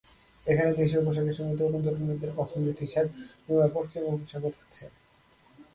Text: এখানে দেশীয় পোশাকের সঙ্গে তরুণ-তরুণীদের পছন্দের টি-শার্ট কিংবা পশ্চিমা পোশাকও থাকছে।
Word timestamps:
এখানে 0.45 0.71
দেশীয় 0.73 1.01
পোশাকের 1.05 1.35
সঙ্গে 1.37 1.55
তরুণ-তরুণীদের 1.59 2.31
পছন্দের 2.35 2.77
টি-শার্ট 2.77 3.09
কিংবা 3.43 3.65
পশ্চিমা 3.75 4.11
পোশাকও 4.13 4.51
থাকছে। 4.57 4.83